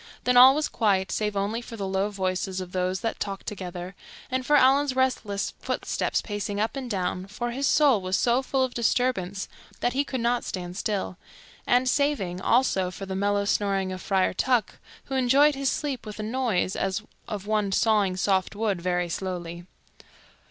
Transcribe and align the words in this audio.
Then 0.23 0.35
all 0.35 0.55
was 0.55 0.67
quiet 0.67 1.11
save 1.11 1.37
only 1.37 1.61
for 1.61 1.77
the 1.77 1.87
low 1.87 2.09
voices 2.09 2.59
of 2.59 2.71
those 2.71 3.01
that 3.01 3.19
talked 3.19 3.45
together, 3.45 3.93
and 4.31 4.43
for 4.43 4.55
Allan's 4.55 4.95
restless 4.95 5.53
footsteps 5.59 6.23
pacing 6.23 6.59
up 6.59 6.75
and 6.75 6.89
down, 6.89 7.27
for 7.27 7.51
his 7.51 7.67
soul 7.67 8.01
was 8.01 8.17
so 8.17 8.41
full 8.41 8.63
of 8.63 8.73
disturbance 8.73 9.47
that 9.79 9.93
he 9.93 10.03
could 10.03 10.19
not 10.21 10.43
stand 10.43 10.75
still, 10.75 11.17
and 11.67 11.87
saving, 11.87 12.41
also, 12.41 12.89
for 12.89 13.05
the 13.05 13.15
mellow 13.15 13.45
snoring 13.45 13.91
of 13.91 14.01
Friar 14.01 14.33
Tuck, 14.33 14.79
who 15.05 15.13
enjoyed 15.13 15.53
his 15.53 15.69
sleep 15.69 16.07
with 16.07 16.17
a 16.19 16.23
noise 16.23 16.75
as 16.75 17.03
of 17.27 17.45
one 17.45 17.71
sawing 17.71 18.17
soft 18.17 18.55
wood 18.55 18.81
very 18.81 19.07
slowly. 19.07 19.65